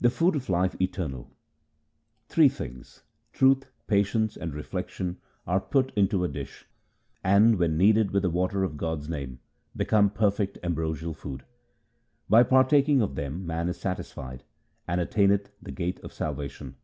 [0.00, 1.30] The food of life eternal:—
[2.28, 6.66] Three things— truth, patience, and reflection are put into a dish;
[7.22, 9.38] and, when kneaded with the water of God's name,
[9.76, 11.44] become perfect ambrosial food.
[12.28, 14.42] By partaking of them man is satisfied,
[14.88, 16.74] and attaineth the gate of salvation.